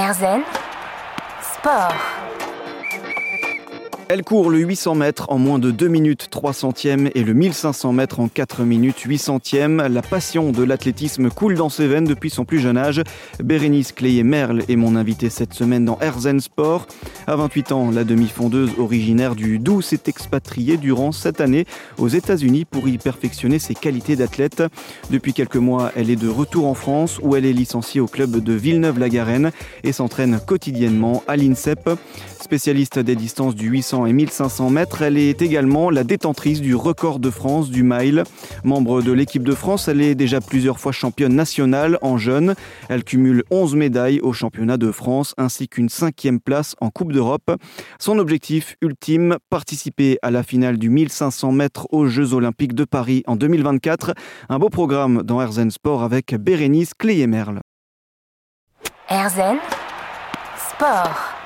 Erzen 0.00 0.44
Sport. 1.42 1.94
Elle 4.12 4.24
court 4.24 4.50
le 4.50 4.58
800 4.58 4.96
mètres 4.96 5.26
en 5.28 5.38
moins 5.38 5.60
de 5.60 5.70
2 5.70 5.86
minutes 5.86 6.30
3 6.32 6.52
centièmes 6.52 7.10
et 7.14 7.22
le 7.22 7.32
1500 7.32 7.92
mètres 7.92 8.18
en 8.18 8.26
4 8.26 8.64
minutes 8.64 8.98
8 8.98 9.18
centièmes. 9.18 9.86
La 9.88 10.02
passion 10.02 10.50
de 10.50 10.64
l'athlétisme 10.64 11.30
coule 11.30 11.54
dans 11.54 11.68
ses 11.68 11.86
veines 11.86 12.06
depuis 12.06 12.28
son 12.28 12.44
plus 12.44 12.58
jeune 12.58 12.76
âge. 12.76 13.04
Bérénice 13.40 13.92
Cléé-Merle 13.92 14.64
est 14.68 14.74
mon 14.74 14.96
invitée 14.96 15.30
cette 15.30 15.54
semaine 15.54 15.84
dans 15.84 15.96
Erzen 16.00 16.40
Sport. 16.40 16.88
À 17.28 17.36
28 17.36 17.70
ans, 17.70 17.92
la 17.92 18.02
demi-fondeuse 18.02 18.72
originaire 18.78 19.36
du 19.36 19.60
Doubs 19.60 19.80
s'est 19.80 20.02
expatriée 20.08 20.76
durant 20.76 21.12
cette 21.12 21.40
année 21.40 21.64
aux 21.96 22.08
États-Unis 22.08 22.64
pour 22.64 22.88
y 22.88 22.98
perfectionner 22.98 23.60
ses 23.60 23.76
qualités 23.76 24.16
d'athlète. 24.16 24.64
Depuis 25.10 25.34
quelques 25.34 25.54
mois, 25.54 25.92
elle 25.94 26.10
est 26.10 26.16
de 26.16 26.28
retour 26.28 26.66
en 26.66 26.74
France 26.74 27.20
où 27.22 27.36
elle 27.36 27.46
est 27.46 27.52
licenciée 27.52 28.00
au 28.00 28.08
club 28.08 28.42
de 28.42 28.54
Villeneuve-la-Garenne 28.54 29.52
et 29.84 29.92
s'entraîne 29.92 30.40
quotidiennement 30.44 31.22
à 31.28 31.36
l'INSEP. 31.36 31.90
Spécialiste 32.42 32.98
des 32.98 33.14
distances 33.14 33.54
du 33.54 33.68
800 33.68 33.99
et 34.06 34.12
1500 34.12 34.70
mètres, 34.70 35.02
elle 35.02 35.16
est 35.16 35.42
également 35.42 35.90
la 35.90 36.04
détentrice 36.04 36.60
du 36.60 36.74
record 36.74 37.18
de 37.18 37.30
France 37.30 37.70
du 37.70 37.82
mile. 37.82 38.24
Membre 38.64 39.02
de 39.02 39.12
l'équipe 39.12 39.42
de 39.42 39.54
France, 39.54 39.88
elle 39.88 40.00
est 40.00 40.14
déjà 40.14 40.40
plusieurs 40.40 40.78
fois 40.78 40.92
championne 40.92 41.34
nationale 41.34 41.98
en 42.02 42.18
jeune. 42.18 42.54
Elle 42.88 43.04
cumule 43.04 43.44
11 43.50 43.76
médailles 43.76 44.20
au 44.20 44.32
championnat 44.32 44.76
de 44.76 44.90
France 44.92 45.34
ainsi 45.38 45.68
qu'une 45.68 45.88
cinquième 45.88 46.40
place 46.40 46.74
en 46.80 46.90
Coupe 46.90 47.12
d'Europe. 47.12 47.50
Son 47.98 48.18
objectif 48.18 48.76
ultime, 48.82 49.36
participer 49.50 50.18
à 50.22 50.30
la 50.30 50.42
finale 50.42 50.78
du 50.78 50.90
1500 50.90 51.52
mètres 51.52 51.86
aux 51.90 52.06
Jeux 52.06 52.34
Olympiques 52.34 52.74
de 52.74 52.84
Paris 52.84 53.22
en 53.26 53.36
2024. 53.36 54.14
Un 54.48 54.58
beau 54.58 54.68
programme 54.68 55.22
dans 55.22 55.40
Herzen 55.40 55.70
Sport 55.70 56.02
avec 56.02 56.34
Bérénice 56.34 56.94
Cléé-Merle. 56.94 57.60
Erzen 59.08 59.58
Sport. 60.56 61.39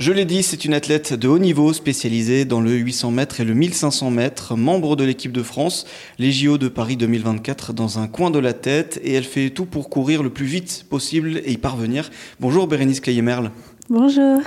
Je 0.00 0.10
l'ai 0.10 0.24
dit, 0.24 0.42
c'est 0.42 0.64
une 0.64 0.74
athlète 0.74 1.14
de 1.14 1.28
haut 1.28 1.38
niveau 1.38 1.72
spécialisée 1.72 2.44
dans 2.44 2.60
le 2.60 2.72
800 2.72 3.12
mètres 3.12 3.40
et 3.40 3.44
le 3.44 3.54
1500 3.54 4.10
mètres, 4.10 4.56
membre 4.56 4.96
de 4.96 5.04
l'équipe 5.04 5.30
de 5.30 5.42
France, 5.44 5.86
les 6.18 6.32
JO 6.32 6.58
de 6.58 6.66
Paris 6.66 6.96
2024 6.96 7.72
dans 7.72 8.00
un 8.00 8.08
coin 8.08 8.32
de 8.32 8.40
la 8.40 8.54
tête 8.54 9.00
et 9.04 9.12
elle 9.12 9.22
fait 9.22 9.50
tout 9.50 9.66
pour 9.66 9.88
courir 9.88 10.24
le 10.24 10.30
plus 10.30 10.46
vite 10.46 10.84
possible 10.90 11.40
et 11.44 11.52
y 11.52 11.58
parvenir. 11.58 12.10
Bonjour 12.40 12.66
Bérénice 12.66 12.98
Clayet-Merle. 12.98 13.52
Bonjour. 13.88 14.40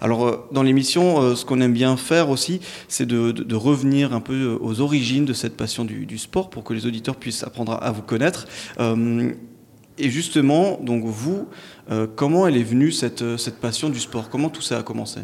Alors, 0.00 0.26
euh, 0.26 0.48
dans 0.50 0.62
l'émission, 0.62 1.20
euh, 1.20 1.34
ce 1.34 1.44
qu'on 1.44 1.60
aime 1.60 1.74
bien 1.74 1.98
faire 1.98 2.30
aussi, 2.30 2.60
c'est 2.88 3.06
de, 3.06 3.54
revenir 3.54 4.14
un 4.14 4.20
peu 4.20 4.56
aux 4.58 4.80
origines 4.80 5.26
de 5.26 5.34
cette 5.34 5.58
passion 5.58 5.84
du, 5.84 6.16
sport 6.16 6.48
pour 6.48 6.64
que 6.64 6.72
les 6.72 6.86
auditeurs 6.86 7.16
puissent 7.16 7.42
apprendre 7.42 7.78
à, 7.82 7.92
vous 7.92 8.02
connaître. 8.02 8.46
Euh, 8.80 9.32
et 9.98 10.10
justement, 10.10 10.78
donc 10.80 11.04
vous, 11.04 11.48
euh, 11.90 12.06
comment 12.14 12.46
elle 12.46 12.56
est 12.56 12.62
venue 12.62 12.92
cette, 12.92 13.36
cette 13.36 13.58
passion 13.60 13.88
du 13.88 14.00
sport? 14.00 14.28
Comment 14.28 14.50
tout 14.50 14.62
ça 14.62 14.78
a 14.78 14.82
commencé? 14.82 15.20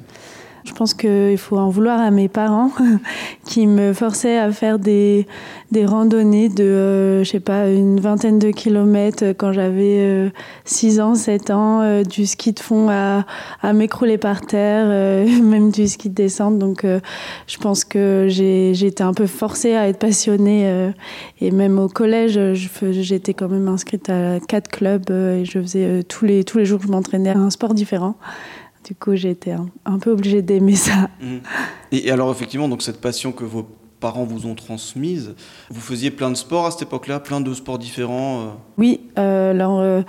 Je 0.64 0.72
pense 0.72 0.94
qu'il 0.94 1.38
faut 1.38 1.58
en 1.58 1.70
vouloir 1.70 2.00
à 2.00 2.10
mes 2.10 2.28
parents 2.28 2.70
qui 3.44 3.66
me 3.66 3.92
forçaient 3.92 4.38
à 4.38 4.50
faire 4.52 4.78
des, 4.78 5.26
des 5.70 5.84
randonnées 5.84 6.48
de, 6.48 6.62
euh, 6.62 7.24
je 7.24 7.30
sais 7.30 7.40
pas, 7.40 7.68
une 7.68 8.00
vingtaine 8.00 8.38
de 8.38 8.50
kilomètres 8.50 9.32
quand 9.36 9.52
j'avais 9.52 10.30
6 10.64 11.00
ans, 11.00 11.14
7 11.14 11.50
ans, 11.50 12.02
du 12.02 12.26
ski 12.26 12.52
de 12.52 12.60
fond 12.60 12.88
à, 12.90 13.24
m'écrouler 13.72 14.18
par 14.18 14.42
terre, 14.42 14.86
même 15.42 15.70
du 15.70 15.88
ski 15.88 16.08
de 16.08 16.14
descente. 16.14 16.58
Donc 16.58 16.84
je 16.84 17.58
pense 17.58 17.84
que 17.84 18.26
j'ai 18.28 18.86
été 18.86 19.02
un 19.02 19.14
peu 19.14 19.26
forcée 19.26 19.74
à 19.74 19.88
être 19.88 19.98
passionnée. 19.98 20.92
et 21.40 21.50
même 21.50 21.78
au 21.78 21.88
collège, 21.88 22.38
j'étais 22.54 23.34
quand 23.34 23.48
même 23.48 23.68
inscrite 23.68 24.08
à 24.10 24.38
quatre 24.40 24.70
clubs 24.70 25.10
et 25.10 25.44
je 25.44 25.60
faisais 25.60 26.02
tous, 26.04 26.24
les, 26.24 26.44
tous 26.44 26.58
les 26.58 26.64
jours 26.64 26.80
je 26.82 26.88
m'entraînais 26.88 27.30
à 27.30 27.38
un 27.38 27.50
sport 27.50 27.74
différent. 27.74 28.16
Du 28.84 28.94
coup, 28.94 29.12
été 29.30 29.52
un, 29.84 29.98
peu 29.98 30.10
obligée 30.10 30.42
d'aimer 30.42 30.74
ça. 30.74 31.08
Mmh. 31.20 31.36
Et, 31.92 32.10
alors, 32.10 32.32
effectivement, 32.32 32.68
donc 32.68 32.82
cette 32.82 33.00
passion 33.00 33.32
que 33.32 33.44
vos 33.44 33.66
parents 34.02 34.24
vous 34.24 34.46
ont 34.46 34.54
transmise, 34.56 35.34
vous 35.70 35.80
faisiez 35.80 36.10
plein 36.10 36.28
de 36.30 36.34
sports 36.34 36.66
à 36.66 36.72
cette 36.72 36.82
époque-là, 36.82 37.20
plein 37.20 37.40
de 37.40 37.54
sports 37.54 37.78
différents 37.78 38.40
euh 38.40 38.46
Oui, 38.76 39.00
euh, 39.16 39.52
alors 39.52 39.78
euh, 39.78 40.02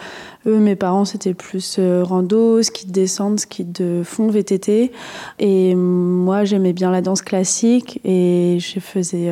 eux, 0.48 0.60
mes 0.60 0.76
parents, 0.76 1.06
c'était 1.06 1.36
plus 1.36 1.80
rando, 1.80 2.62
ski 2.64 2.88
de 2.88 2.92
descente, 2.92 3.42
ski 3.42 3.64
de 3.64 4.02
fond, 4.04 4.28
VTT. 4.30 4.92
Et 5.38 5.76
moi, 5.76 6.44
j'aimais 6.44 6.74
bien 6.74 6.90
la 6.90 7.02
danse 7.02 7.22
classique 7.22 8.02
et 8.04 8.58
je 8.60 8.80
faisais 8.80 9.32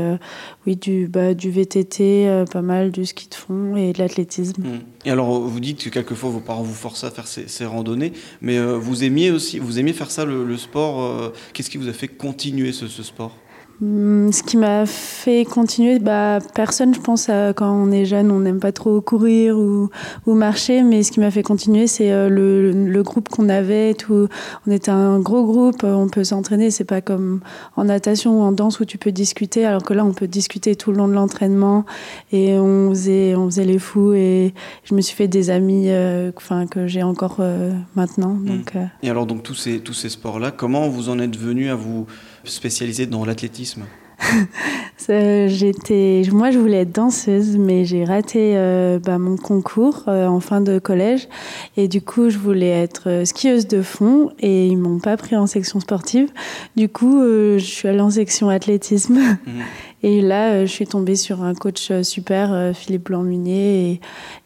oui, 0.67 0.75
du, 0.75 1.07
bah, 1.07 1.33
du 1.33 1.49
VTT, 1.49 2.45
pas 2.51 2.61
mal, 2.61 2.91
du 2.91 3.05
ski 3.05 3.27
de 3.27 3.35
fond 3.35 3.75
et 3.75 3.93
de 3.93 3.99
l'athlétisme. 3.99 4.61
Mmh. 4.61 4.79
Et 5.05 5.11
alors, 5.11 5.41
vous 5.41 5.59
dites 5.59 5.83
que 5.83 5.89
quelquefois 5.89 6.29
vos 6.29 6.39
parents 6.39 6.61
vous 6.61 6.73
forçaient 6.73 7.07
à 7.07 7.11
faire 7.11 7.27
ces, 7.27 7.65
randonnées, 7.65 8.13
mais 8.41 8.59
vous 8.59 9.03
aimiez 9.03 9.31
aussi, 9.31 9.57
vous 9.57 9.79
aimiez 9.79 9.93
faire 9.93 10.11
ça, 10.11 10.23
le, 10.23 10.57
sport. 10.57 11.33
Qu'est-ce 11.53 11.71
qui 11.71 11.77
vous 11.77 11.89
a 11.89 11.93
fait 11.93 12.07
continuer 12.07 12.71
ce 12.71 12.87
sport? 12.87 13.35
Ce 13.81 14.43
qui 14.43 14.57
m'a 14.57 14.85
fait 14.85 15.43
continuer, 15.43 15.97
bah, 15.97 16.37
personne, 16.53 16.93
je 16.93 16.99
pense, 16.99 17.31
quand 17.55 17.71
on 17.71 17.91
est 17.91 18.05
jeune, 18.05 18.29
on 18.29 18.39
n'aime 18.39 18.59
pas 18.59 18.71
trop 18.71 19.01
courir 19.01 19.57
ou, 19.57 19.89
ou, 20.27 20.33
marcher, 20.35 20.83
mais 20.83 21.01
ce 21.01 21.11
qui 21.11 21.19
m'a 21.19 21.31
fait 21.31 21.41
continuer, 21.41 21.87
c'est 21.87 22.11
euh, 22.11 22.29
le, 22.29 22.71
le, 22.71 23.03
groupe 23.03 23.29
qu'on 23.29 23.49
avait. 23.49 23.95
Tout. 23.95 24.27
On 24.67 24.71
était 24.71 24.91
un 24.91 25.19
gros 25.19 25.43
groupe, 25.45 25.83
on 25.83 26.07
peut 26.09 26.23
s'entraîner, 26.23 26.69
c'est 26.69 26.83
pas 26.83 27.01
comme 27.01 27.41
en 27.75 27.85
natation 27.85 28.39
ou 28.39 28.43
en 28.43 28.51
danse 28.51 28.79
où 28.79 28.85
tu 28.85 28.99
peux 28.99 29.11
discuter, 29.11 29.65
alors 29.65 29.81
que 29.81 29.93
là, 29.93 30.05
on 30.05 30.13
peut 30.13 30.27
discuter 30.27 30.75
tout 30.75 30.91
le 30.91 30.97
long 30.97 31.07
de 31.07 31.13
l'entraînement 31.13 31.85
et 32.31 32.53
on 32.53 32.89
faisait, 32.89 33.35
on 33.35 33.45
faisait 33.45 33.65
les 33.65 33.79
fous 33.79 34.13
et 34.13 34.53
je 34.83 34.93
me 34.93 35.01
suis 35.01 35.15
fait 35.15 35.27
des 35.27 35.49
amis 35.49 35.85
euh, 35.87 36.31
enfin, 36.37 36.67
que 36.67 36.85
j'ai 36.85 37.01
encore 37.01 37.37
euh, 37.39 37.71
maintenant. 37.95 38.35
Donc, 38.35 38.73
Et 39.01 39.09
alors, 39.09 39.25
donc, 39.25 39.41
tous 39.41 39.55
ces, 39.55 39.79
tous 39.79 39.93
ces 39.93 40.09
sports-là, 40.09 40.51
comment 40.51 40.87
vous 40.87 41.09
en 41.09 41.17
êtes 41.17 41.35
venu 41.35 41.69
à 41.69 41.75
vous 41.75 42.05
spécialisée 42.43 43.05
dans 43.05 43.25
l'athlétisme 43.25 43.85
J'étais, 45.07 46.21
moi, 46.31 46.51
je 46.51 46.59
voulais 46.59 46.81
être 46.81 46.93
danseuse, 46.93 47.57
mais 47.57 47.85
j'ai 47.85 48.05
raté 48.05 48.53
euh, 48.55 48.99
bah, 48.99 49.17
mon 49.17 49.35
concours 49.35 50.03
euh, 50.07 50.27
en 50.27 50.39
fin 50.39 50.61
de 50.61 50.79
collège, 50.79 51.27
et 51.75 51.87
du 51.87 52.01
coup, 52.01 52.29
je 52.29 52.37
voulais 52.37 52.69
être 52.69 53.09
euh, 53.09 53.25
skieuse 53.25 53.67
de 53.67 53.81
fond, 53.81 54.31
et 54.39 54.67
ils 54.67 54.77
m'ont 54.77 54.99
pas 54.99 55.17
pris 55.17 55.35
en 55.35 55.47
section 55.47 55.79
sportive. 55.79 56.29
Du 56.77 56.87
coup, 56.87 57.21
je 57.21 57.63
suis 57.63 57.87
allée 57.87 57.99
en 57.99 58.11
section 58.11 58.49
athlétisme, 58.49 59.15
mhm. 59.15 59.61
et 60.03 60.21
là, 60.21 60.65
je 60.65 60.71
suis 60.71 60.87
tombée 60.87 61.15
sur 61.15 61.43
un 61.43 61.53
coach 61.53 61.91
super, 62.03 62.71
Philippe 62.75 63.05
Blanc-Munier, 63.05 63.91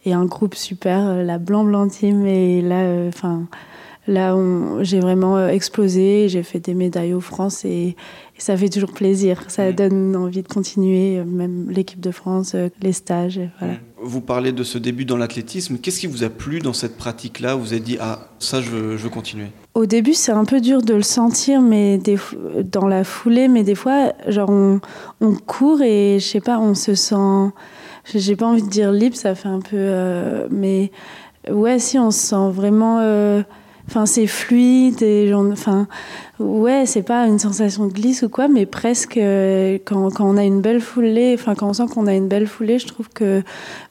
et, 0.04 0.10
et, 0.10 0.14
un 0.14 0.24
groupe 0.24 0.54
super, 0.54 1.22
la 1.22 1.38
Blanc 1.38 1.64
Blanc 1.64 1.88
Team, 1.88 2.26
et 2.26 2.62
là, 2.62 3.06
enfin 3.08 3.46
Là, 4.08 4.36
j'ai 4.82 5.00
vraiment 5.00 5.36
euh, 5.36 5.48
explosé, 5.48 6.28
j'ai 6.28 6.44
fait 6.44 6.60
des 6.60 6.74
médailles 6.74 7.12
aux 7.12 7.20
France 7.20 7.64
et, 7.64 7.96
ça 8.38 8.54
fait 8.56 8.68
toujours 8.68 8.92
plaisir. 8.92 9.44
Ça 9.48 9.70
mm. 9.70 9.74
donne 9.74 10.16
envie 10.16 10.42
de 10.42 10.48
continuer, 10.48 11.18
euh, 11.18 11.24
même 11.24 11.70
l'équipe 11.70 12.00
de 12.00 12.10
France, 12.10 12.52
euh, 12.54 12.68
les 12.82 12.92
stages. 12.92 13.40
Voilà. 13.58 13.74
Mm. 13.74 13.78
Vous 14.02 14.20
parlez 14.20 14.52
de 14.52 14.62
ce 14.62 14.78
début 14.78 15.06
dans 15.06 15.16
l'athlétisme. 15.16 15.78
Qu'est-ce 15.78 16.00
qui 16.00 16.06
vous 16.06 16.22
a 16.22 16.28
plu 16.28 16.60
dans 16.60 16.74
cette 16.74 16.96
pratique-là 16.96 17.56
Vous 17.56 17.72
avez 17.72 17.80
dit, 17.80 17.96
ah, 18.00 18.28
ça, 18.38 18.60
je 18.60 18.70
veux, 18.70 19.08
continuer? 19.08 19.46
Au 19.74 19.86
début, 19.86 20.14
c'est 20.14 20.32
un 20.32 20.44
peu 20.44 20.60
dur 20.60 20.82
de 20.82 20.94
le 20.94 21.02
sentir 21.02 21.60
mais 21.60 21.98
des, 21.98 22.18
dans 22.64 22.86
la 22.86 23.02
foulée, 23.02 23.48
mais 23.48 23.64
des 23.64 23.74
fois, 23.74 24.12
genre, 24.28 24.50
on, 24.50 24.80
on 25.20 25.34
court 25.34 25.82
et 25.82 26.18
je 26.20 26.24
sais 26.24 26.40
pas, 26.40 26.60
on 26.60 26.74
se 26.74 26.94
sent. 26.94 27.50
J'ai 28.14 28.36
pas 28.36 28.46
envie 28.46 28.62
de 28.62 28.68
dire 28.68 28.92
libre, 28.92 29.16
ça 29.16 29.34
fait 29.34 29.48
un 29.48 29.60
peu. 29.60 30.46
mais 30.50 30.92
ouais, 31.50 31.80
si, 31.80 31.98
on 31.98 32.12
se 32.12 32.20
sent 32.20 32.50
vraiment. 32.52 33.00
Enfin, 33.88 34.04
c'est 34.04 34.26
fluide 34.26 35.00
et 35.02 35.32
enfin, 35.32 35.86
ouais, 36.40 36.86
c'est 36.86 37.02
pas 37.02 37.26
une 37.26 37.38
sensation 37.38 37.86
de 37.86 37.92
glisse 37.92 38.22
ou 38.22 38.28
quoi, 38.28 38.48
mais 38.48 38.66
presque 38.66 39.16
euh, 39.16 39.78
quand, 39.84 40.10
quand, 40.12 40.28
on 40.28 40.36
a 40.36 40.44
une 40.44 40.60
belle 40.60 40.80
foulée, 40.80 41.36
enfin, 41.38 41.54
quand 41.54 41.68
on 41.68 41.72
sent 41.72 41.86
qu'on 41.92 42.06
a 42.06 42.14
une 42.14 42.26
belle 42.26 42.48
foulée, 42.48 42.78
je 42.80 42.86
trouve 42.86 43.08
que 43.08 43.42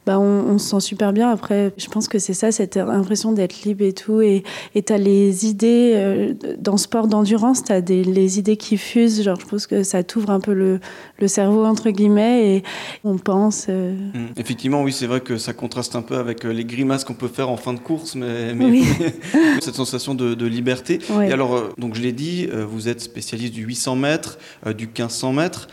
bah, 0.05 0.19
on, 0.19 0.57
se 0.59 0.69
sent 0.69 0.79
super 0.81 1.13
bien. 1.13 1.31
Après, 1.31 1.73
je 1.77 1.87
pense 1.87 2.07
que 2.07 2.19
c'est 2.19 2.33
ça, 2.33 2.51
cette 2.51 2.77
impression 2.77 3.31
d'être 3.31 3.63
libre 3.63 3.83
et 3.83 3.93
tout. 3.93 4.21
Et 4.21 4.43
tu 4.75 4.93
as 4.93 4.97
les 4.97 5.47
idées, 5.47 5.93
euh, 5.95 6.33
dans 6.59 6.77
sport 6.77 7.07
d'endurance, 7.07 7.63
tu 7.63 7.71
as 7.71 7.81
des, 7.81 8.03
les 8.03 8.37
idées 8.37 8.57
qui 8.57 8.77
fusent. 8.77 9.23
Genre, 9.23 9.39
je 9.39 9.45
pense 9.45 9.65
que 9.65 9.81
ça 9.83 10.03
t'ouvre 10.03 10.29
un 10.29 10.39
peu 10.39 10.53
le, 10.53 10.79
le, 11.19 11.27
cerveau, 11.27 11.65
entre 11.65 11.89
guillemets, 11.89 12.57
et 12.57 12.63
on 13.03 13.17
pense. 13.17 13.65
Euh. 13.69 13.93
Mmh. 14.13 14.25
Effectivement, 14.37 14.83
oui, 14.83 14.91
c'est 14.91 15.07
vrai 15.07 15.21
que 15.21 15.37
ça 15.37 15.53
contraste 15.53 15.95
un 15.95 16.03
peu 16.03 16.17
avec 16.17 16.45
euh, 16.45 16.53
les 16.53 16.65
grimaces 16.65 17.03
qu'on 17.03 17.15
peut 17.15 17.27
faire 17.27 17.49
en 17.49 17.57
fin 17.57 17.73
de 17.73 17.79
course, 17.79 18.15
mais, 18.15 18.53
mais 18.53 18.81
cette 19.61 19.75
sensation 19.75 19.84
de, 20.15 20.33
de 20.33 20.45
liberté. 20.45 20.99
Et 21.21 21.31
alors, 21.31 21.69
donc 21.77 21.95
je 21.95 22.01
l'ai 22.01 22.11
dit, 22.11 22.47
vous 22.47 22.87
êtes 22.87 23.01
spécialiste 23.01 23.53
du 23.53 23.63
800 23.63 23.95
mètres, 23.95 24.37
du 24.75 24.87
1500 24.87 25.33
mètres. 25.33 25.67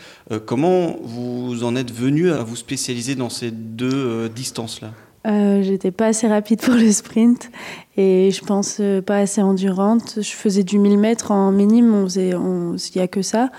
comment 0.45 0.97
vous 1.03 1.63
en 1.63 1.75
êtes 1.75 1.91
venu 1.91 2.31
à 2.31 2.43
vous 2.43 2.55
spécialiser 2.55 3.15
dans 3.15 3.29
ces 3.29 3.51
deux 3.51 3.91
euh, 3.93 4.29
distance-là 4.29 4.89
euh, 5.27 5.61
J'étais 5.63 5.91
pas 5.91 6.07
assez 6.07 6.27
rapide 6.27 6.61
pour 6.61 6.73
le 6.73 6.91
sprint 6.91 7.49
et 7.97 8.31
je 8.31 8.43
pense 8.43 8.77
euh, 8.79 9.01
pas 9.01 9.17
assez 9.17 9.41
endurante. 9.41 10.19
Je 10.21 10.31
faisais 10.31 10.63
du 10.63 10.79
1000 10.79 10.97
mètres 10.97 11.31
en 11.31 11.51
minime, 11.51 12.07
il 12.15 12.77
n'y 12.95 13.01
a 13.01 13.07
que 13.07 13.21
ça. 13.21 13.49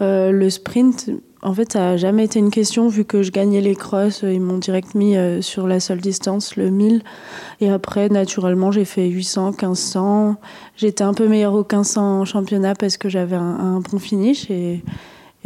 le 0.00 0.48
sprint, 0.50 1.10
en 1.42 1.54
fait, 1.54 1.72
ça 1.72 1.78
n'a 1.80 1.96
jamais 1.96 2.24
été 2.24 2.38
une 2.38 2.50
question 2.50 2.88
vu 2.88 3.04
que 3.04 3.22
je 3.22 3.30
gagnais 3.30 3.60
les 3.60 3.74
crosses. 3.74 4.22
Ils 4.22 4.40
m'ont 4.40 4.58
direct 4.58 4.94
mis 4.94 5.16
sur 5.42 5.66
la 5.66 5.80
seule 5.80 6.00
distance, 6.00 6.56
le 6.56 6.70
1000. 6.70 7.02
Et 7.60 7.70
après, 7.70 8.08
naturellement, 8.08 8.72
j'ai 8.72 8.84
fait 8.84 9.06
800, 9.08 9.50
1500. 9.50 10.36
J'étais 10.76 11.04
un 11.04 11.14
peu 11.14 11.28
meilleure 11.28 11.54
au 11.54 11.58
1500 11.58 12.20
en 12.20 12.24
championnat 12.24 12.74
parce 12.74 12.96
que 12.96 13.08
j'avais 13.08 13.36
un, 13.36 13.40
un 13.42 13.80
bon 13.80 13.98
finish. 13.98 14.50
Et, 14.50 14.82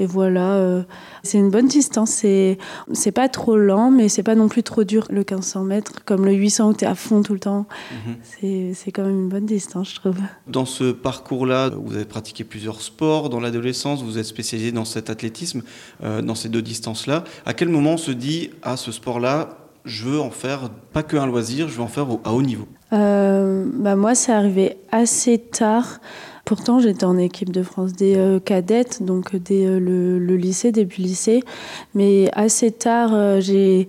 et 0.00 0.06
voilà, 0.06 0.54
euh, 0.54 0.82
c'est 1.22 1.36
une 1.36 1.50
bonne 1.50 1.68
distance. 1.68 2.08
C'est, 2.08 2.56
c'est 2.94 3.12
pas 3.12 3.28
trop 3.28 3.58
lent, 3.58 3.90
mais 3.90 4.08
c'est 4.08 4.22
pas 4.22 4.34
non 4.34 4.48
plus 4.48 4.62
trop 4.62 4.82
dur 4.82 5.06
le 5.10 5.18
1500 5.18 5.62
mètres, 5.64 5.92
comme 6.06 6.24
le 6.24 6.32
800 6.32 6.70
où 6.70 6.72
tu 6.72 6.86
es 6.86 6.88
à 6.88 6.94
fond 6.94 7.22
tout 7.22 7.34
le 7.34 7.38
temps. 7.38 7.66
Mhm. 8.06 8.16
C'est, 8.22 8.72
c'est 8.74 8.92
quand 8.92 9.02
même 9.02 9.20
une 9.20 9.28
bonne 9.28 9.44
distance, 9.44 9.90
je 9.90 9.96
trouve. 9.96 10.16
Dans 10.46 10.64
ce 10.64 10.90
parcours-là, 10.90 11.68
vous 11.68 11.94
avez 11.94 12.06
pratiqué 12.06 12.44
plusieurs 12.44 12.80
sports 12.80 13.28
dans 13.28 13.40
l'adolescence, 13.40 14.02
vous 14.02 14.16
êtes 14.16 14.24
spécialisé 14.24 14.72
dans 14.72 14.86
cet 14.86 15.10
athlétisme, 15.10 15.64
euh, 16.02 16.22
dans 16.22 16.34
ces 16.34 16.48
deux 16.48 16.62
distances-là. 16.62 17.24
À 17.44 17.52
quel 17.52 17.68
moment 17.68 17.92
on 17.92 17.98
se 17.98 18.10
dit, 18.10 18.52
ah, 18.62 18.78
ce 18.78 18.92
sport-là, 18.92 19.50
je 19.84 20.06
veux 20.06 20.20
en 20.20 20.30
faire 20.30 20.70
pas 20.94 21.02
que 21.02 21.18
un 21.18 21.26
loisir, 21.26 21.68
je 21.68 21.74
veux 21.74 21.82
en 21.82 21.88
faire 21.88 22.06
à 22.24 22.32
haut 22.32 22.42
niveau? 22.42 22.66
Euh, 22.94 23.66
bah 23.74 23.96
Moi, 23.96 24.14
c'est 24.14 24.32
arrivé 24.32 24.78
assez 24.92 25.36
tard. 25.38 26.00
Pourtant, 26.50 26.80
j'étais 26.80 27.04
en 27.04 27.16
équipe 27.16 27.52
de 27.52 27.62
France 27.62 27.92
des 27.92 28.16
euh, 28.16 28.40
cadettes, 28.40 29.04
donc 29.04 29.36
dès 29.36 29.66
euh, 29.66 29.78
le, 29.78 30.34
lycée, 30.34 30.72
début 30.72 31.00
lycée. 31.00 31.44
Mais 31.94 32.28
assez 32.32 32.72
tard, 32.72 33.10
euh, 33.14 33.84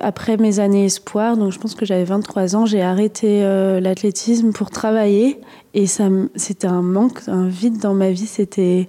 après 0.00 0.38
mes 0.38 0.58
années 0.58 0.86
espoir, 0.86 1.36
donc 1.36 1.52
je 1.52 1.58
pense 1.58 1.74
que 1.74 1.84
j'avais 1.84 2.04
23 2.04 2.56
ans, 2.56 2.64
j'ai 2.64 2.80
arrêté 2.80 3.42
l'athlétisme 3.82 4.52
pour 4.52 4.70
travailler 4.70 5.38
et 5.76 5.84
c'était 5.84 6.66
un 6.66 6.80
manque, 6.80 7.20
un 7.26 7.48
vide 7.48 7.80
dans 7.80 7.92
ma 7.92 8.10
vie. 8.10 8.26
C'était, 8.26 8.88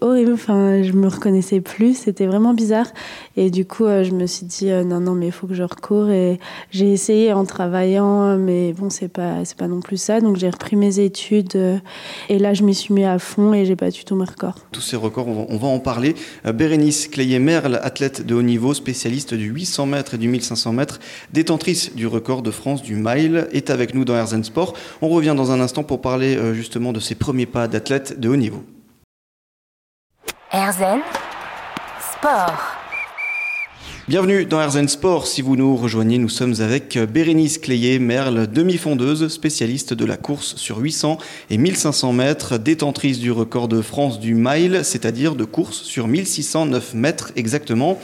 horrible. 0.00 0.32
Enfin, 0.32 0.82
je 0.82 0.90
me 0.94 1.06
reconnaissais 1.06 1.60
plus. 1.60 1.96
C'était 1.96 2.26
vraiment 2.26 2.54
bizarre. 2.54 2.88
Et 3.36 3.50
du 3.50 3.64
coup, 3.64 3.84
euh, 3.84 4.02
je 4.02 4.10
me 4.10 4.26
suis 4.26 4.44
dit 4.44 4.72
euh, 4.72 4.82
non, 4.82 4.98
non, 4.98 5.12
mais 5.12 5.26
il 5.26 5.32
faut 5.32 5.46
que 5.46 5.54
je 5.54 5.62
recours. 5.62 6.10
Et 6.10 6.40
j'ai 6.72 6.92
essayé 6.92 7.32
en 7.32 7.44
travaillant, 7.44 8.36
mais 8.36 8.72
bon, 8.72 8.90
c'est 8.90 9.06
pas, 9.06 9.44
pas 9.56 9.68
non 9.68 9.78
plus 9.78 9.96
ça. 9.96 10.20
Donc 10.20 10.38
j'ai 10.38 10.50
repris 10.50 10.74
mes 10.74 10.98
études. 10.98 11.80
Euh, 12.32 12.36
et 12.36 12.38
là, 12.38 12.54
je 12.54 12.62
m'y 12.62 12.74
suis 12.74 12.92
mis 12.94 13.04
à 13.04 13.18
fond 13.18 13.52
et 13.52 13.64
j'ai 13.64 13.74
battu 13.74 14.04
tous 14.04 14.16
mes 14.16 14.24
records. 14.24 14.56
Tous 14.72 14.80
ces 14.80 14.96
records, 14.96 15.28
on 15.28 15.56
va, 15.56 15.68
en 15.68 15.78
parler. 15.78 16.14
Bérénice 16.44 17.08
Clayet-Merle, 17.08 17.78
athlète 17.82 18.26
de 18.26 18.34
haut 18.34 18.42
niveau, 18.42 18.74
spécialiste 18.74 19.34
du 19.34 19.46
800 19.46 19.86
mètres 19.86 20.14
et 20.14 20.18
du 20.18 20.28
1500 20.28 20.72
mètres, 20.72 21.00
détentrice 21.32 21.94
du 21.94 22.06
record 22.06 22.42
de 22.42 22.50
France 22.50 22.82
du 22.82 22.96
mile, 22.96 23.48
est 23.52 23.70
avec 23.70 23.94
nous 23.94 24.04
dans 24.04 24.16
Herzen 24.16 24.44
Sport. 24.44 24.74
On 25.00 25.08
revient 25.08 25.34
dans 25.36 25.50
un 25.50 25.60
instant 25.60 25.84
pour 25.84 26.00
parler 26.00 26.36
euh, 26.36 26.54
justement 26.54 26.92
de 26.92 27.00
ses 27.00 27.14
premiers 27.14 27.46
pas 27.46 27.68
d'athlète 27.68 28.18
de 28.18 28.28
haut 28.28 28.36
niveau. 28.36 28.64
Erzen 30.52 31.00
Sport. 32.00 32.81
Bienvenue 34.08 34.46
dans 34.46 34.60
Erzen 34.60 34.88
Sport. 34.88 35.28
Si 35.28 35.42
vous 35.42 35.54
nous 35.54 35.76
rejoignez, 35.76 36.18
nous 36.18 36.28
sommes 36.28 36.56
avec 36.58 36.98
Bérénice 36.98 37.58
Cléyer, 37.58 38.00
Merle, 38.00 38.48
demi-fondeuse, 38.48 39.28
spécialiste 39.28 39.94
de 39.94 40.04
la 40.04 40.16
course 40.16 40.56
sur 40.56 40.78
800 40.78 41.18
et 41.50 41.56
1500 41.56 42.12
mètres, 42.12 42.58
détentrice 42.58 43.20
du 43.20 43.30
record 43.30 43.68
de 43.68 43.80
France 43.80 44.18
du 44.18 44.34
mile, 44.34 44.80
c'est-à-dire 44.82 45.36
de 45.36 45.44
course 45.44 45.82
sur 45.82 46.08
1609 46.08 46.94
mètres 46.94 47.30
exactement. 47.36 47.96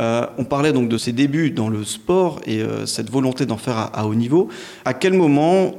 Euh, 0.00 0.26
on 0.38 0.44
parlait 0.44 0.72
donc 0.72 0.88
de 0.88 0.96
ses 0.96 1.12
débuts 1.12 1.50
dans 1.50 1.68
le 1.68 1.84
sport 1.84 2.40
et 2.46 2.62
euh, 2.62 2.86
cette 2.86 3.10
volonté 3.10 3.44
d'en 3.44 3.58
faire 3.58 3.90
à, 3.92 4.06
haut 4.06 4.14
niveau. 4.14 4.48
À 4.86 4.94
quel 4.94 5.12
moment 5.12 5.74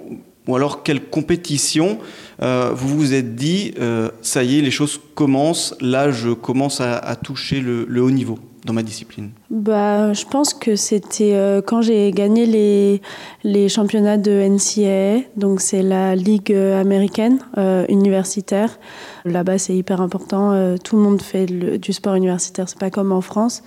ou 0.46 0.56
alors 0.56 0.84
quelle 0.84 1.04
compétition 1.04 1.98
euh, 2.44 2.72
vous 2.76 2.90
vous 2.90 3.14
êtes 3.16 3.34
dit, 3.34 3.74
euh, 3.80 4.12
ça 4.22 4.44
y 4.44 4.60
est, 4.60 4.62
les 4.62 4.72
choses 4.72 5.02
commencent, 5.16 5.74
là 5.82 6.12
je 6.12 6.30
commence 6.30 6.80
à, 6.80 7.16
toucher 7.16 7.60
le 7.60 8.02
haut 8.04 8.12
niveau 8.12 8.38
dans 8.66 8.74
ma 8.74 8.84
discipline? 8.84 9.32
Bah, 9.54 10.14
Je 10.14 10.26
pense 10.26 10.54
que 10.54 10.76
c'était 10.76 11.36
euh, 11.36 11.62
quand 11.62 11.82
j'ai 11.82 12.12
gagné 12.12 12.46
les, 12.48 13.02
les 13.44 13.70
championnats 13.70 14.18
de 14.18 14.32
NCAA, 14.32 15.26
donc 15.38 15.62
c'est 15.62 15.84
la 15.84 16.16
ligue 16.16 16.52
euh, 16.52 16.82
américaine 16.82 17.38
euh, 17.58 17.86
universitaire. 17.88 18.80
Là-bas, 19.26 19.58
c'est 19.58 19.76
hyper 19.76 20.02
important. 20.02 20.76
tout 20.84 20.98
le 20.98 21.02
monde 21.02 21.22
fait 21.22 21.46
du 21.46 21.94
sport 21.94 22.16
universitaire, 22.16 22.68
c'est 22.68 22.78
pas 22.78 22.90
comme 22.90 23.14
en 23.14 23.22
France. 23.22 23.64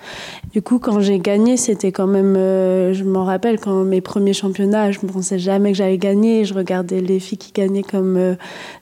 Du 0.52 0.60
coup, 0.60 0.78
quand 0.78 1.00
j'ai 1.00 1.18
gagné, 1.18 1.56
c'était 1.56 1.92
quand 1.92 2.06
même. 2.06 2.34
je 2.34 3.02
m'en 3.04 3.24
rappelle 3.24 3.58
quand 3.58 3.82
mes 3.82 4.02
premiers 4.02 4.34
championnats, 4.34 4.90
je 4.90 4.98
ne 5.02 5.08
pensais 5.10 5.38
jamais 5.38 5.72
que 5.72 5.78
j'allais 5.78 5.96
gagner. 5.96 6.44
Je 6.44 6.52
regardais 6.52 7.00
les 7.00 7.20
filles 7.20 7.38
qui 7.38 7.52
gagnaient 7.52 7.82
comme 7.82 8.36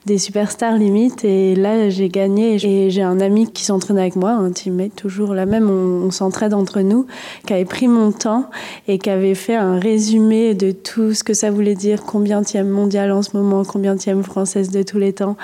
des 0.05 0.17
superstars 0.17 0.75
limite. 0.75 1.23
Et 1.23 1.55
là, 1.55 1.89
j'ai 1.89 2.09
gagné. 2.09 2.55
Et 2.55 2.89
j'ai 2.89 3.03
un 3.03 3.21
ami 3.21 3.49
qui 3.49 3.63
s'entraîne 3.63 3.97
avec 3.97 4.17
moi, 4.17 4.31
un 4.31 4.51
teammate 4.51 4.95
toujours 4.95 5.33
la 5.33 5.45
même. 5.45 5.69
On 5.69 6.11
s'entraide 6.11 6.53
entre 6.53 6.81
nous, 6.81 6.94
qui 7.45 7.53
avait 7.53 7.65
pris 7.65 7.87
mon 7.87 8.11
temps 8.11 8.49
et 8.87 8.97
qui 8.97 9.09
avait 9.09 9.35
fait 9.35 9.55
un 9.55 9.79
résumé 9.79 10.53
de 10.53 10.71
tout 10.71 11.13
ce 11.13 11.23
que 11.23 11.33
ça 11.33 11.51
voulait 11.51 11.75
dire, 11.75 12.03
combien 12.03 12.41
tième 12.43 12.69
mondial 12.69 13.11
en 13.11 13.21
ce 13.21 13.35
moment, 13.35 13.63
combien 13.65 13.95
tième 13.95 14.23
française 14.23 14.71
de 14.71 14.83
tous 14.83 14.97
les 14.97 15.13
temps. 15.13 15.37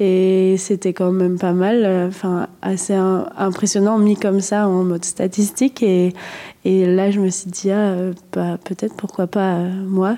Et 0.00 0.56
c'était 0.58 0.92
quand 0.92 1.12
même 1.12 1.38
pas 1.38 1.52
mal, 1.52 2.08
enfin 2.08 2.48
assez 2.62 2.94
impressionnant 2.94 3.98
mis 3.98 4.16
comme 4.16 4.40
ça 4.40 4.68
en 4.68 4.84
mode 4.84 5.04
statistique. 5.04 5.82
Et, 5.82 6.12
et 6.64 6.86
là, 6.86 7.10
je 7.10 7.20
me 7.20 7.28
suis 7.28 7.50
dit, 7.50 7.70
ah, 7.70 7.94
bah, 8.32 8.58
peut-être 8.64 8.94
pourquoi 8.96 9.26
pas 9.26 9.56
euh, 9.56 9.70
moi. 9.86 10.16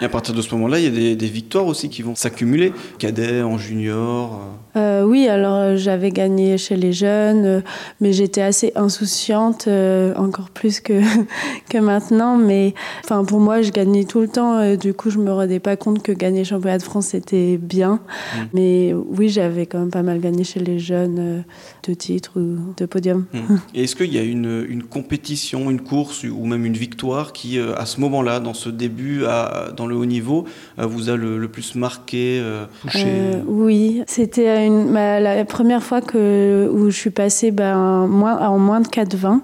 Et 0.00 0.04
à 0.04 0.08
partir 0.08 0.34
de 0.34 0.42
ce 0.42 0.54
moment-là, 0.54 0.78
il 0.78 0.84
y 0.84 0.88
a 0.88 0.90
des, 0.90 1.16
des, 1.16 1.28
victoires 1.28 1.66
aussi 1.66 1.88
qui 1.88 2.02
vont 2.02 2.14
s'accumuler, 2.14 2.72
cadet, 2.98 3.42
en 3.42 3.58
junior. 3.58 4.34
Euh. 4.34 4.56
Euh, 4.76 5.02
oui, 5.06 5.26
alors 5.26 5.76
j'avais 5.76 6.10
gagné 6.10 6.58
chez 6.58 6.76
les 6.76 6.92
jeunes, 6.92 7.62
mais 8.00 8.12
j'étais 8.12 8.42
assez 8.42 8.72
insouciante, 8.74 9.68
encore 10.16 10.50
plus 10.50 10.80
que, 10.80 11.00
que 11.70 11.78
maintenant. 11.78 12.36
Mais 12.36 12.74
enfin, 13.04 13.24
pour 13.24 13.40
moi, 13.40 13.62
je 13.62 13.70
gagnais 13.70 14.04
tout 14.04 14.20
le 14.20 14.28
temps. 14.28 14.76
du 14.76 14.92
coup, 14.92 15.08
je 15.08 15.18
me 15.18 15.32
rendais 15.32 15.60
pas 15.60 15.76
compte 15.76 16.02
que 16.02 16.12
gagner 16.12 16.44
championnat 16.44 16.76
de 16.76 16.82
France 16.82 17.06
c'était 17.06 17.56
bien. 17.56 17.94
Mm. 17.94 18.40
Mais 18.52 18.94
oui, 18.94 19.30
j'avais 19.30 19.64
quand 19.66 19.78
même 19.78 19.90
pas 19.90 20.02
mal 20.02 20.20
gagné 20.20 20.44
chez 20.44 20.60
les 20.60 20.78
jeunes 20.78 21.18
euh, 21.18 21.40
de 21.86 21.94
titres 21.94 22.32
ou 22.40 22.74
de 22.76 22.86
podium. 22.86 23.26
Hmm. 23.32 23.56
Et 23.74 23.84
est-ce 23.84 23.94
qu'il 23.94 24.12
y 24.12 24.18
a 24.18 24.22
une, 24.22 24.66
une, 24.68 24.82
compétition, 24.82 25.70
une 25.70 25.75
course 25.82 26.24
ou 26.24 26.46
même 26.46 26.64
une 26.64 26.76
victoire 26.76 27.32
qui, 27.32 27.58
euh, 27.58 27.74
à 27.76 27.86
ce 27.86 28.00
moment-là, 28.00 28.40
dans 28.40 28.54
ce 28.54 28.68
début 28.68 29.24
à, 29.24 29.68
dans 29.76 29.86
le 29.86 29.96
haut 29.96 30.06
niveau, 30.06 30.44
euh, 30.78 30.86
vous 30.86 31.10
a 31.10 31.16
le, 31.16 31.46
plus 31.48 31.74
marqué, 31.74 32.42
touché 32.82 33.06
Oui, 33.46 34.02
c'était 34.06 34.68
la 34.68 35.44
première 35.44 35.82
fois 35.82 36.00
que, 36.00 36.68
où 36.72 36.90
je 36.90 36.96
suis 36.96 37.10
passée 37.10 37.50
ben, 37.50 38.06
moins, 38.06 38.38
en 38.48 38.58
moins 38.58 38.80
de 38.80 38.88
4,20 38.88 39.40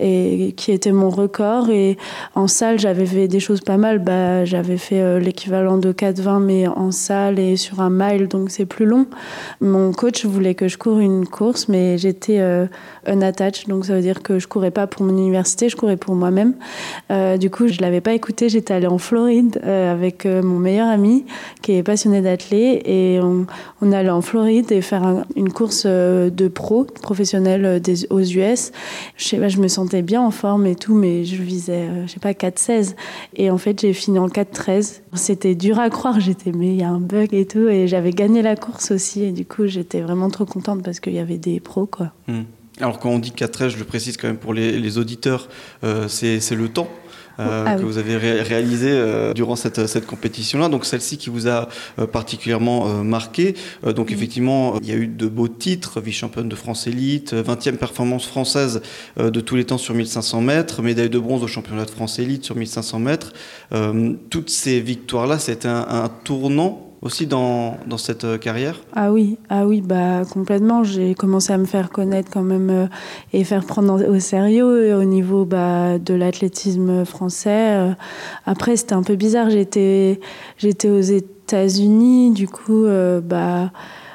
et 0.00 0.52
qui 0.56 0.72
était 0.72 0.92
mon 0.92 1.10
record. 1.10 1.70
Et 1.70 1.96
en 2.34 2.48
salle, 2.48 2.78
j'avais 2.78 3.06
fait 3.06 3.28
des 3.28 3.40
choses 3.40 3.60
pas 3.60 3.76
mal. 3.76 4.00
Bah, 4.00 4.44
j'avais 4.44 4.78
fait 4.78 5.20
l'équivalent 5.20 5.78
de 5.78 5.92
4,20 5.92 6.42
mais 6.42 6.66
en 6.66 6.90
salle 6.90 7.38
et 7.38 7.56
sur 7.56 7.80
un 7.80 7.90
mile 7.90 8.28
donc 8.28 8.50
c'est 8.50 8.66
plus 8.66 8.86
long. 8.86 9.06
Mon 9.60 9.92
coach 9.92 10.24
voulait 10.24 10.54
que 10.54 10.68
je 10.68 10.78
cours 10.78 10.98
une 10.98 11.26
course, 11.26 11.68
mais 11.68 11.98
j'étais 11.98 12.40
euh, 12.40 12.66
unattached, 13.06 13.68
donc 13.68 13.86
ça 13.86 13.94
veut 13.94 14.00
dire 14.00 14.22
que 14.22 14.38
je 14.38 14.48
courais 14.48 14.70
pas 14.70 14.86
pour 14.86 15.04
université, 15.18 15.68
je 15.68 15.76
courais 15.76 15.96
pour 15.96 16.14
moi-même. 16.14 16.54
Euh, 17.10 17.36
du 17.36 17.50
coup, 17.50 17.68
je 17.68 17.80
l'avais 17.80 18.00
pas 18.00 18.12
écouté. 18.12 18.48
J'étais 18.48 18.74
allée 18.74 18.86
en 18.86 18.98
Floride 18.98 19.60
euh, 19.64 19.92
avec 19.92 20.24
mon 20.26 20.58
meilleur 20.58 20.88
ami 20.88 21.24
qui 21.62 21.72
est 21.72 21.82
passionné 21.82 22.20
d'athlète 22.20 22.82
et 22.86 23.20
on, 23.22 23.92
allait 23.92 24.10
en 24.10 24.22
Floride 24.22 24.70
et 24.72 24.80
faire 24.82 25.24
une 25.36 25.52
course 25.52 25.86
de 25.86 26.48
pro, 26.48 26.84
professionnelle 26.84 27.80
des, 27.80 28.06
aux 28.10 28.20
US. 28.20 28.72
Je 29.16 29.24
sais 29.24 29.38
pas, 29.38 29.48
je 29.48 29.58
me 29.58 29.68
sentais 29.68 30.02
bien 30.02 30.20
en 30.22 30.30
forme 30.30 30.66
et 30.66 30.76
tout, 30.76 30.94
mais 30.94 31.24
je 31.24 31.42
visais, 31.42 31.88
je 32.06 32.12
sais 32.12 32.20
pas, 32.20 32.32
4-16. 32.32 32.94
Et 33.36 33.50
en 33.50 33.58
fait, 33.58 33.80
j'ai 33.80 33.92
fini 33.92 34.18
en 34.18 34.28
4-13. 34.28 35.00
C'était 35.14 35.54
dur 35.54 35.78
à 35.78 35.90
croire. 35.90 36.20
J'étais, 36.20 36.52
mais 36.52 36.68
il 36.68 36.76
y 36.76 36.82
a 36.82 36.90
un 36.90 37.00
bug 37.00 37.34
et 37.34 37.46
tout. 37.46 37.68
Et 37.68 37.88
j'avais 37.88 38.12
gagné 38.12 38.42
la 38.42 38.56
course 38.56 38.90
aussi. 38.90 39.24
Et 39.24 39.32
du 39.32 39.44
coup, 39.44 39.66
j'étais 39.66 40.00
vraiment 40.00 40.30
trop 40.30 40.44
contente 40.44 40.82
parce 40.82 41.00
qu'il 41.00 41.14
y 41.14 41.18
avait 41.18 41.38
des 41.38 41.60
pros. 41.60 41.86
Quoi. 41.86 42.12
Hmm. 42.28 42.42
Alors, 42.80 42.98
quand 42.98 43.10
on 43.10 43.18
dit 43.18 43.32
4 43.32 43.68
je 43.68 43.78
le 43.78 43.84
précise 43.84 44.16
quand 44.16 44.28
même 44.28 44.38
pour 44.38 44.54
les, 44.54 44.98
auditeurs, 44.98 45.48
euh, 45.84 46.08
c'est 46.08 46.54
le 46.54 46.68
temps. 46.68 46.88
Euh, 47.38 47.64
ah 47.66 47.74
que 47.76 47.82
vous 47.82 47.96
avez 47.96 48.16
réalisé 48.18 48.90
euh, 48.90 49.32
durant 49.32 49.56
cette, 49.56 49.86
cette 49.86 50.04
compétition-là. 50.04 50.68
Donc 50.68 50.84
celle-ci 50.84 51.16
qui 51.16 51.30
vous 51.30 51.48
a 51.48 51.68
particulièrement 52.12 53.02
marqué. 53.02 53.54
donc 53.82 54.12
effectivement, 54.12 54.78
il 54.82 54.88
y 54.88 54.92
a 54.92 54.96
eu 54.96 55.06
de 55.06 55.26
beaux 55.26 55.48
titres, 55.48 56.00
vice-championne 56.00 56.50
de 56.50 56.56
France 56.56 56.86
élite, 56.86 57.32
20e 57.32 57.76
performance 57.76 58.26
française 58.26 58.82
de 59.16 59.40
tous 59.40 59.56
les 59.56 59.64
temps 59.64 59.78
sur 59.78 59.94
1500 59.94 60.42
mètres, 60.42 60.82
médaille 60.82 61.08
de 61.08 61.18
bronze 61.18 61.42
au 61.42 61.46
championnat 61.46 61.86
de 61.86 61.90
France 61.90 62.18
élite 62.18 62.44
sur 62.44 62.56
1500 62.56 62.98
mètres. 62.98 63.32
toutes 64.28 64.50
ces 64.50 64.80
victoires-là, 64.80 65.38
c'était 65.38 65.68
un, 65.68 65.86
un 65.88 66.08
tournant 66.08 66.89
aussi 67.02 67.26
dans, 67.26 67.78
dans 67.86 67.96
cette 67.96 68.24
euh, 68.24 68.38
carrière? 68.38 68.80
Ah 68.94 69.12
oui, 69.12 69.38
ah 69.48 69.66
oui, 69.66 69.80
bah 69.80 70.22
complètement. 70.30 70.84
J'ai 70.84 71.14
commencé 71.14 71.52
à 71.52 71.58
me 71.58 71.64
faire 71.64 71.90
connaître 71.90 72.30
quand 72.30 72.42
même 72.42 72.70
euh, 72.70 72.86
et 73.32 73.44
faire 73.44 73.64
prendre 73.64 74.06
au 74.06 74.18
sérieux 74.20 74.94
au 74.94 75.04
niveau 75.04 75.44
bah, 75.44 75.98
de 75.98 76.14
l'athlétisme 76.14 77.04
français. 77.04 77.72
Euh, 77.72 77.92
après, 78.44 78.76
c'était 78.76 78.94
un 78.94 79.02
peu 79.02 79.16
bizarre. 79.16 79.48
J'étais, 79.50 80.20
aux 80.84 81.00
États-Unis, 81.00 82.32
du 82.32 82.48
coup, 82.48 82.86
bah 83.22 83.70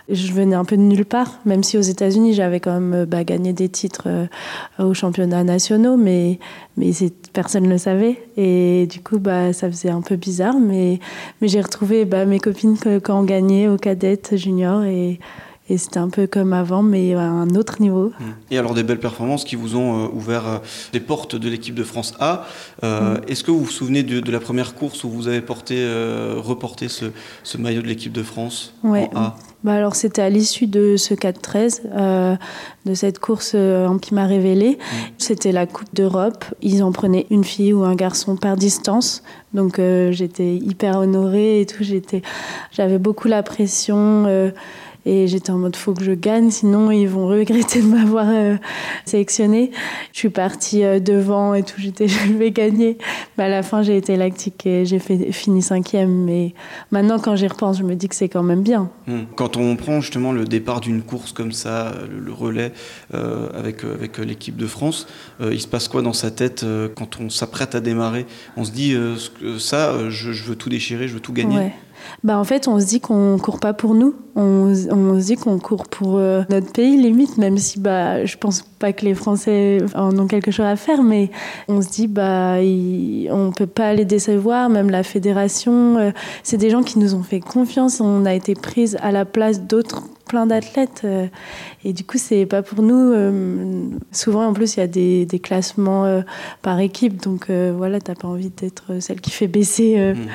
Je 0.10 0.32
venais 0.34 0.56
un 0.56 0.66
peu 0.66 0.78
de 0.78 0.82
nulle 0.82 1.06
part, 1.06 1.40
même 1.46 1.64
si 1.64 1.78
aux 1.78 1.82
États-Unis 1.82 2.34
j'avais 2.34 2.60
quand 2.60 2.80
même 2.80 3.06
bah, 3.06 3.24
gagné 3.24 3.54
des 3.54 3.70
titres 3.70 4.28
aux 4.78 4.94
championnats 4.94 5.44
nationaux, 5.44 5.98
mais, 5.98 6.40
mais 6.78 6.92
personne 7.34 7.64
ne 7.64 7.70
le 7.70 7.78
savait. 7.78 8.18
Et 8.38 8.88
du 8.88 9.02
coup, 9.02 9.20
bah, 9.20 9.52
ça 9.54 9.70
faisait 9.70 9.90
un 9.90 10.02
peu 10.02 10.16
bizarre, 10.16 10.60
mais, 10.60 11.00
mais 11.42 11.48
j'ai 11.48 11.62
retrouvé 11.62 12.06
bah, 12.06 12.26
mes 12.26 12.40
copines 12.40 12.78
quand 13.04 13.20
on 13.20 13.24
gagnait 13.24 13.68
aux 13.68 13.78
cadettes 13.78 14.36
juniors 14.36 14.84
et 14.84 15.20
et 15.68 15.80
c'était 15.80 15.98
un 15.98 16.10
peu 16.10 16.28
comme 16.28 16.54
avant, 16.54 16.84
mais 16.84 17.16
à 17.16 17.22
un 17.22 17.50
autre 17.56 17.82
niveau. 17.82 18.10
Mmh. 18.20 18.24
Et 18.52 18.58
alors 18.60 18.76
des 18.76 18.84
belles 18.84 19.00
performances 19.00 19.44
qui 19.44 19.56
vous 19.56 19.76
ont 19.76 20.06
euh, 20.06 20.08
ouvert 20.14 20.48
euh, 20.48 20.58
les 20.94 21.00
portes 21.00 21.36
de 21.36 21.50
l'équipe 21.50 21.74
de 21.74 21.84
France 21.84 22.14
A. 22.20 22.46
Euh, 22.84 23.16
mmh. 23.16 23.22
Est-ce 23.28 23.44
que 23.44 23.50
vous 23.50 23.62
vous 23.62 23.72
souvenez 23.72 24.04
de, 24.04 24.32
la 24.32 24.40
première 24.40 24.76
course 24.76 25.04
où 25.04 25.10
vous 25.10 25.28
avez 25.28 25.42
porté, 25.42 25.76
reporté 26.38 26.88
ce, 26.88 27.06
ce, 27.44 27.58
maillot 27.58 27.82
de 27.82 27.88
l'équipe 27.88 28.12
de 28.12 28.22
France 28.22 28.74
ouais. 28.84 29.10
en 29.16 29.20
A? 29.20 29.36
Bah 29.64 29.74
alors 29.74 29.96
c'était 29.96 30.22
à 30.22 30.30
l'issue 30.30 30.68
de 30.68 30.96
ce 30.96 31.16
4-13, 31.16 32.38
de 32.86 32.94
cette 32.94 33.18
course 33.18 33.56
en 33.56 33.98
qui 33.98 34.14
m'a 34.14 34.26
révélé. 34.26 34.72
Mmh. 34.72 34.96
C'était 35.18 35.52
la 35.52 35.66
Coupe 35.66 35.94
d'Europe. 35.94 36.46
Ils 36.62 36.84
en 36.84 36.92
prenaient 36.92 37.26
une 37.32 37.44
fille 37.44 37.74
ou 37.74 37.84
un 37.84 37.96
garçon 37.96 38.36
par 38.36 38.58
distance. 38.58 39.24
Donc 39.56 39.80
j'étais 40.12 40.56
hyper 40.56 41.00
honorée 41.00 41.62
et 41.62 41.66
tout. 41.66 41.84
J'avais 42.72 43.00
beaucoup 43.00 43.28
la 43.28 43.42
pression. 43.42 44.52
Et 45.06 45.28
j'étais 45.28 45.52
en 45.52 45.60
mode, 45.60 45.76
faut 45.76 45.94
que 45.94 46.04
je 46.04 46.14
gagne, 46.14 46.50
sinon 46.50 46.90
ils 46.90 47.08
vont 47.08 47.28
regretter 47.28 47.82
de 47.82 47.88
m'avoir 47.88 48.26
euh, 48.28 48.56
sélectionnée. 49.06 49.70
Je 50.14 50.18
suis 50.18 50.30
partie 50.30 50.84
euh, 50.84 51.00
devant 51.00 51.54
et 51.54 51.62
tout, 51.62 51.80
j'étais, 51.80 52.08
je 52.08 52.34
vais 52.34 52.52
gagner. 52.52 52.98
Mais 53.38 53.44
à 53.44 53.50
la 53.50 53.62
fin, 53.62 53.84
j'ai 53.84 53.98
été 53.98 54.16
lactique 54.16 54.66
et 54.66 54.86
j'ai 54.86 54.98
fini 55.00 55.62
cinquième. 55.62 56.24
Mais 56.24 56.56
maintenant, 56.90 57.20
quand 57.20 57.36
j'y 57.36 57.48
repense, 57.48 57.78
je 57.78 57.84
me 57.84 57.96
dis 57.96 58.10
que 58.10 58.16
c'est 58.16 58.30
quand 58.30 58.42
même 58.42 58.64
bien. 58.64 58.90
Hmm. 59.06 59.26
Quand 59.36 59.58
on 59.58 59.76
prend 59.76 60.02
justement 60.02 60.32
le 60.32 60.46
départ 60.46 60.82
d'une 60.82 61.04
course 61.04 61.34
comme 61.34 61.52
ça, 61.52 61.94
le, 62.10 62.34
relais 62.34 62.74
euh, 63.14 63.48
avec, 63.54 63.84
avec 63.84 64.18
l'équipe 64.18 64.58
de 64.58 64.68
France, 64.68 65.08
il 65.40 65.62
se 65.62 65.68
passe 65.68 65.88
quoi 65.88 66.02
dans 66.02 66.14
sa 66.14 66.32
tête 66.32 66.66
quand 66.96 67.20
on 67.20 67.30
s'apprête 67.30 67.76
à 67.76 67.80
démarrer? 67.80 68.26
On 68.58 68.64
se 68.64 68.72
dit, 68.72 68.96
ça, 69.60 70.10
je, 70.10 70.32
je, 70.32 70.44
veux 70.44 70.56
tout 70.56 70.70
déchirer, 70.70 71.08
je 71.08 71.14
veux 71.14 71.20
tout 71.20 71.34
gagner 71.34 71.58
ouais 71.58 71.74
bah 72.24 72.40
en 72.40 72.44
fait, 72.44 72.68
on 72.68 72.80
se 72.80 72.86
dit 72.86 73.00
qu'on 73.00 73.38
court 73.38 73.60
pas 73.60 73.74
pour 73.74 73.94
nous. 73.94 74.16
On, 74.36 74.74
on 74.92 75.20
se 75.20 75.26
dit 75.26 75.36
qu'on 75.36 75.60
court 75.60 75.88
pour 75.88 76.18
euh, 76.18 76.44
notre 76.50 76.72
pays, 76.72 76.98
limite, 76.98 77.38
même 77.38 77.58
si 77.58 77.80
bah, 77.80 78.26
je 78.26 78.36
pense 78.38 78.64
pas 78.80 78.92
que 78.92 79.06
les 79.06 79.14
Français 79.14 79.78
en 79.96 80.18
ont 80.18 80.28
quelque 80.28 80.52
chose 80.52 80.66
à 80.66 80.76
faire, 80.76 81.04
mais 81.04 81.30
on 81.68 81.82
se 81.82 81.90
dit 81.90 82.08
bah 82.08 82.58
ne 82.60 83.32
on 83.32 83.52
peut 83.52 83.68
pas 83.68 83.94
les 83.94 84.06
décevoir, 84.06 84.70
même 84.70 84.90
la 84.90 85.04
fédération. 85.04 85.98
Euh, 85.98 86.12
c'est 86.44 86.58
des 86.58 86.70
gens 86.70 86.84
qui 86.84 87.00
nous 87.00 87.16
ont 87.16 87.24
fait 87.24 87.40
confiance. 87.40 88.02
On 88.02 88.26
a 88.26 88.34
été 88.34 88.56
prise 88.56 88.98
à 89.02 89.12
la 89.12 89.26
place 89.26 89.62
d'autres 89.62 90.04
plein 90.28 90.48
d'athlètes 90.48 91.04
euh, 91.06 91.28
et 91.84 91.94
du 91.94 92.04
coup 92.04 92.18
c'est 92.18 92.48
pas 92.48 92.64
pour 92.64 92.82
nous 92.82 93.14
souvent 94.12 94.48
en 94.48 94.54
plus 94.54 94.76
il 94.76 94.80
y 94.80 94.84
a 94.84 94.88
des, 94.88 95.28
des 95.28 95.38
classements 95.38 96.24
par 96.64 96.80
équipe 96.80 97.22
donc 97.22 97.52
voilà 97.52 98.02
t'as 98.02 98.16
pas 98.16 98.28
envie 98.28 98.50
d'être 98.50 99.00
celle 99.02 99.22
qui 99.22 99.30
fait 99.30 99.46
baisser 99.46 100.16
mmh 100.16 100.26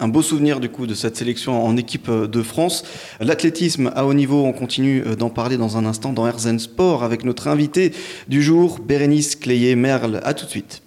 Un 0.00 0.08
beau 0.08 0.22
souvenir 0.22 0.60
du 0.60 0.68
coup 0.68 0.86
de 0.86 0.94
cette 0.94 1.16
sélection 1.16 1.64
en 1.64 1.76
équipe 1.76 2.10
de 2.10 2.42
France. 2.42 2.84
L'athlétisme 3.20 3.90
à 3.94 4.06
haut 4.06 4.14
niveau, 4.14 4.44
on 4.44 4.52
continue 4.52 5.02
euh, 5.06 5.16
d'en 5.16 5.30
parler 5.30 5.56
dans 5.56 5.76
un 5.76 5.86
instant 5.86 6.12
dans 6.12 6.26
Herzen 6.26 6.58
Sport 6.58 7.02
avec 7.02 7.24
notre 7.24 7.48
invité 7.48 7.92
du 8.28 8.42
jour, 8.42 8.78
Bérénice 8.78 9.36
Cléyer-Merle. 9.36 10.20
À 10.24 10.34
tout 10.34 10.44
de 10.44 10.50
suite. 10.50 10.83